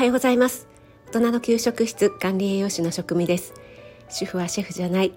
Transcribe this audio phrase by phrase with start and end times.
[0.00, 0.66] はようございます。
[1.08, 3.52] 大人の給食室管理栄養士の職味です。
[4.08, 5.12] 主婦はシェフじゃない。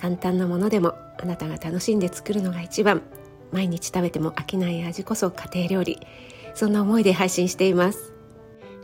[0.00, 3.02] 簡単なものでもあなたが楽しんで作るのが一番。
[3.50, 5.98] 毎日食べても飽きない味こそ家庭料理。
[6.54, 8.12] そんな思いで配信しています。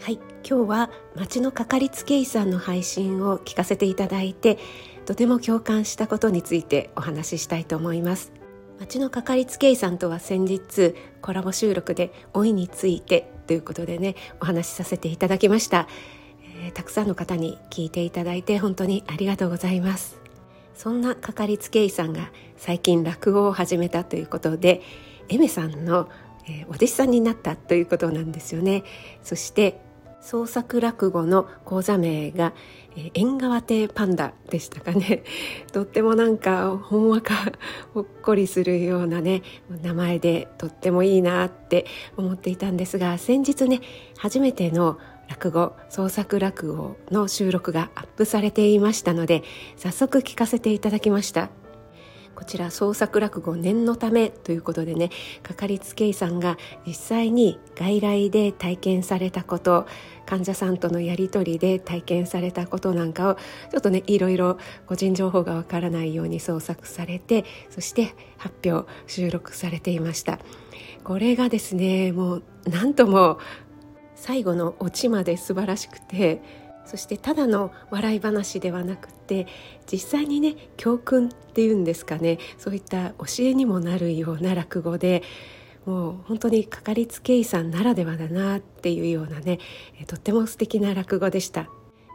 [0.00, 0.14] はい
[0.44, 4.58] 今日は町のかかりつけ医さんの配信を聞かせていただいて
[5.04, 8.32] とても共感したことについてお話ししたいと思います。
[8.80, 15.88] 町のかかりつけ医さんとは先日コラボ収録で老いについてということでねお話しさせていただきました、
[16.64, 20.18] えー、たくさんの方に聞いていただいて本当にありがとうございます。
[20.74, 24.82] そんなかかりつけ医さんが最近落語を始めたということで
[25.30, 26.10] エメさんの、
[26.46, 28.84] えー、お弟子さんになったということなんですよね。
[29.22, 29.80] そして
[30.20, 32.52] 創作落語の講座名が
[32.96, 35.22] 「え縁側亭パンダ」でしたかね。
[35.72, 37.34] とってもなんかほんわか
[37.94, 39.42] ほっこりするようなね
[39.82, 41.86] 名前でとってもいいなって
[42.16, 43.80] 思っていたんですが先日ね
[44.18, 49.42] 初めての落語創作落語の収録がアップされていましたので
[49.76, 51.50] 早速聞かせていただきました。
[52.36, 55.10] こちら創作落語念のためということでね
[55.42, 59.86] かかりつけ医さんが実際に外来で体験されたこと
[60.26, 70.38] 患者さんとのやり取りで体験されたことなんかをちょっとねいろいろ個人情報がわからないように創作されてそして発表収録されていました。
[71.04, 73.38] これがですねもう何とも
[74.16, 76.42] 最後のオチまで素晴らしくて
[76.86, 79.46] そしてただの笑い話ではなくて
[79.90, 85.22] 実際にね教訓っていうんですかねそういった教えにもなるような落語で
[85.84, 89.58] もう本当にかかりつけ医さんならではだなっていうようなね
[90.06, 91.68] とっても素敵な落語でした。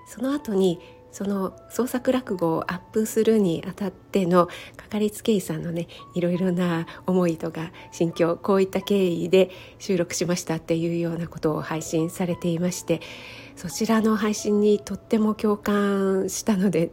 [0.07, 0.79] その後に
[1.11, 4.47] その創作落語をアップするにあたっての
[4.77, 13.01] かかりつけ医さんのねいろいろな思いとか心境こういった経緯で収録しましたっていうようなことを配信されていまして
[13.55, 16.91] そちらの配信にとっても共感したので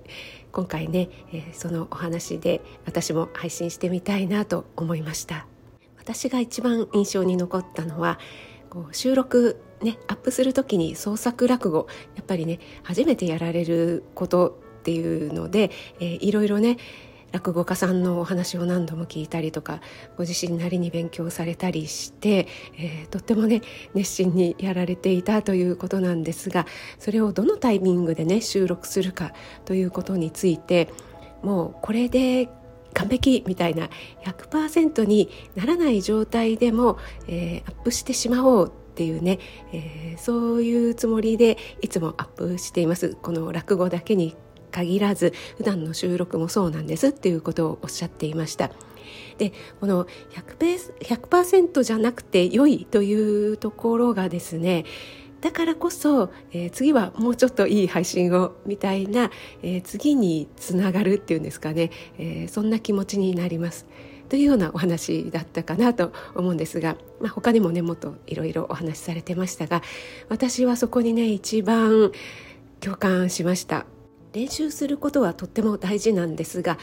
[0.53, 5.47] 今回ね、えー、そのお話で私も配信してみたいなと思いました。
[5.99, 8.19] 私が一番印象に残ったのは
[8.71, 11.87] こう収録ねアップする時に創作落語
[12.17, 15.71] やっぱりね初めてやられることっていうので、
[16.01, 16.79] えー、いろいろね
[17.33, 19.81] 落語家さんのお話を何度も聞いたりとか
[20.17, 23.63] ご自身なりに勉強されたりして、えー、とってもね
[23.95, 26.67] 熱心にやられていたということなんですが
[26.99, 29.33] それをどのタイミングでね収録するか
[29.65, 30.89] ということについて
[31.43, 32.49] もうこれで
[32.95, 33.89] 完璧みたいな
[34.25, 39.39] 100%にならない状態でも、えー、アップしてしまおうっていうね、
[39.73, 43.17] えー、そういうつもりでいつもアップしています。
[43.23, 44.37] この落語だけに
[44.71, 48.71] 限らず普段の収録もそうなんですっていうことをおっしゃっていました。
[49.39, 50.07] でこの
[50.59, 54.85] 100%, 100じゃなくて良いというところがですね
[55.41, 59.31] だからこそ、えー、次はもうちょっといい配信をみたいな、
[59.63, 63.87] えー、次につながるっていうんですかね、えー、そんな気持ちになります。
[64.29, 69.83] というようなお話だったかなと思うんですが、まあ、他にもねもっといろいろお話しされてましたが
[70.29, 72.13] 私はそこにね一番
[72.81, 73.87] 共感しました
[74.33, 76.79] 練習することはとっても大事なんですが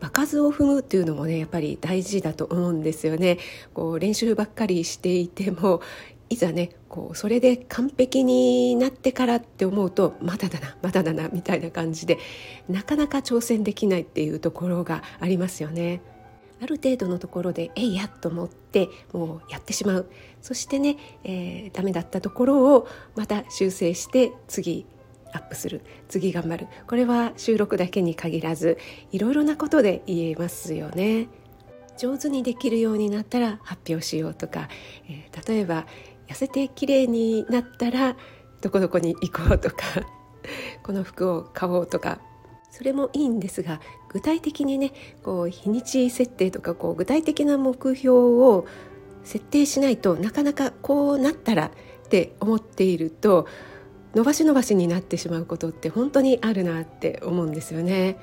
[0.00, 3.38] 場数を踏むっていうのもねやっぱり大事だと思うんですよね
[3.72, 5.80] こう練習ばっかりしていても
[6.30, 12.18] いざねこうそれで完璧になってからって思うとまだだなまだだなみたいな感じで
[12.68, 16.00] なかなか挑戦できないっていうところがありますよね。
[16.62, 20.06] ある程度のところでえいやと思ってもうやってしまう
[20.40, 24.86] そしてね、えー、ダメだったところをまた修正して次
[25.34, 25.82] アップする。
[26.08, 26.66] 次頑張る。
[26.86, 28.78] これは収録だけに限らず
[29.12, 31.28] いろいろなことで言えますよね。
[31.98, 34.68] 上手にできるようになったら発表しようとか、
[35.08, 35.86] えー、例えば
[36.28, 38.16] 痩せて綺麗になったら
[38.60, 39.76] どこどこに行こうとか。
[40.82, 42.20] この服を買おうとか。
[42.70, 44.92] それもいいんですが具体的にね
[45.22, 48.66] こう日にち設定とかこう具体的な目標を
[49.22, 51.70] 設定しないとなかなかこうなったらっ
[52.08, 53.46] て思っていると
[54.14, 58.16] 伸ばし伸ばしになってしまうことって本当にあるなって思うんですよね。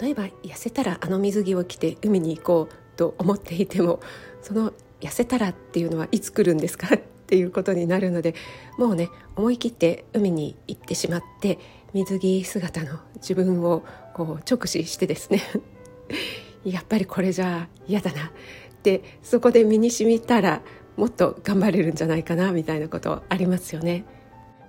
[0.00, 4.00] 例えば痩せたらあの水着を着て海に行こうと思っていても
[4.40, 8.34] その痩せたらっていうのはいつ来るんですかっていうことになるので
[8.78, 11.58] もうね思い切って海に行ってしまって
[11.92, 13.84] 水着姿の自分を
[14.14, 15.42] こう直視してですね
[16.64, 18.30] やっぱりこれじゃ嫌だなっ
[18.82, 20.62] てそこで身に染みたら
[20.96, 24.04] もっと頑張れるんじゃないかなみたいなことありますよね。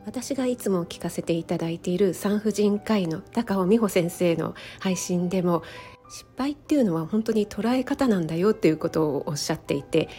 [0.05, 5.63] 私がいつも聞かせていただいている産婦人科医の高尾美穂先生の配信でも
[6.09, 10.09] 失敗っていうのは本当に捉え方なんだよっていうことをおっしゃっていて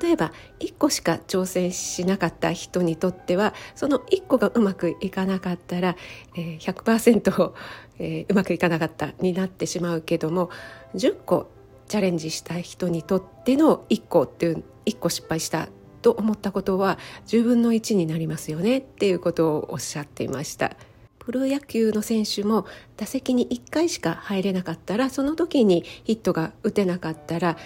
[0.00, 5.96] 例えば1個しか挑戦しなかった人にとってはその1個がうまくいかなかったら、
[6.34, 7.52] 100%、
[8.00, 10.50] え、うまくいかなかったになってしまうけども
[10.96, 11.50] 10個
[11.86, 15.68] チャレンジした人にとっての1個っていう1個失敗した
[16.04, 16.98] と思ったことは
[17.28, 20.76] 10分の1になりますよねっていうことをおっしゃっていました。
[21.18, 22.66] プロ野球の選手も
[22.98, 27.56] 打席に1回しか入れなかったらその時にヒットが打てなかったら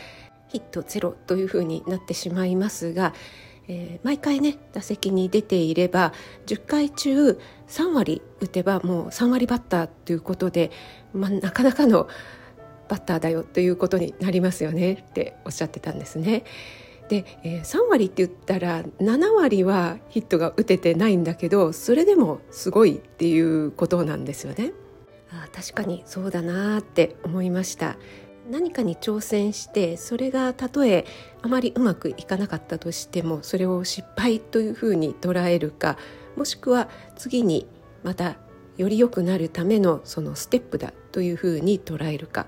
[0.46, 3.12] ヒットゼロというふうになってしまいますが、
[3.66, 6.12] えー、毎回ね打席に出ていれば
[6.46, 10.70] 10回中3割打てばもう3割バッターということで、
[11.12, 12.08] まあ、なかなかの
[12.88, 16.44] バッターだよということになりますよねっておっしゃってたんですね。
[17.08, 24.72] で、えー、3割って言ったら7割はヒットが打ててないんだけどそれでもすごいっていうことなんですよね。
[25.30, 27.96] あ確かにそうだなって思いました。
[28.50, 31.04] 何かに挑戦してそれがたとえ
[31.42, 35.98] あまりうまくいかなかったとしてもそれを失敗というふうに捉えるか
[36.34, 37.66] もしくは次に
[38.02, 38.36] また
[38.78, 42.46] より良くなるためのそのステップだというふうに捉えるか。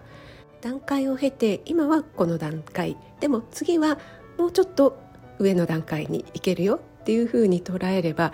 [0.61, 2.97] 段階を経て今はこの段階。
[3.19, 3.99] でも次は
[4.41, 4.99] もうちょっと
[5.39, 8.33] 上の段階に行けるよっていうふうに捉えれば、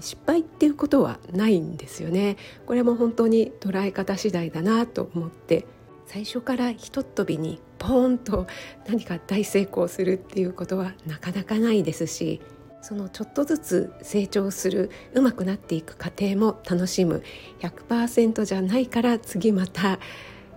[0.00, 2.36] 失敗っていうことはないんですよね。
[2.66, 5.66] これも本当に捉え方次第だなと思って
[6.06, 8.46] 最初からひとっ飛びにポーンと
[8.86, 12.40] 何か大成功するっていうことはなかなかないですし
[12.82, 17.22] そのちょっとずつ成長するうまくなっていく過程も楽しむ
[17.60, 19.98] 100%じゃないから次また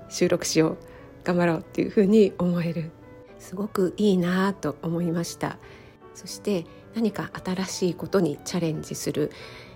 [0.10, 0.78] 収録しよう
[1.24, 2.92] 頑張ろうっていうふうに思える
[3.42, 5.58] すごくいいなと思いました。
[6.14, 6.66] そして
[6.96, 9.32] 何か新しいことにチャレンジする、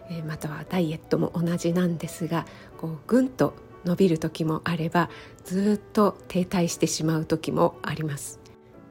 [0.10, 2.46] えまたはダイエットも同じなんですが
[2.78, 5.10] こうぐんと伸びる時もあれば
[5.44, 8.40] ずっと停滞してしまう時もあります。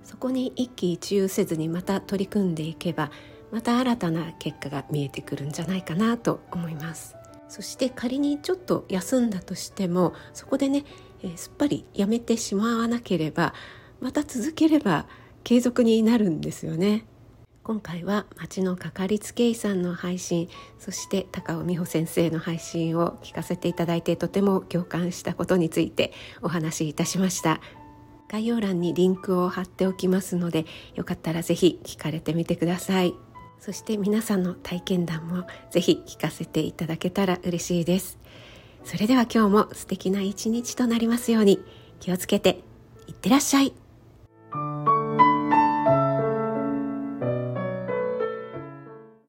[0.02, 3.10] そこに一喜一憂せずにまた取り組んでいけば
[3.52, 7.14] また新たな結果が見えてくるんじゃないかなと思います。
[7.48, 10.84] そして仮にちょっと休んだとしてもそこでね、
[11.22, 13.54] えー、すっぱりやめてしまわなければ
[14.04, 15.06] また続ければ
[15.44, 17.06] 継続になるんですよね。
[17.62, 26.12] 今回は町のかかりつけ医さんの配信そして高尾美穂先生の配信を聞かせていただいてとても共感したことについて
[26.42, 27.62] お話しいたしました。
[28.28, 33.14] 概要欄にリンクを貼っておきますのでよかったらぜひ聞かれてみてください。
[33.58, 38.18] そして皆さんの体験談もぜひ聞かせていただけたら嬉しいです。
[38.84, 41.64] それでは今日も素敵な一日となりますように
[42.00, 42.60] 気をつけて
[43.06, 43.72] いってらっしゃい。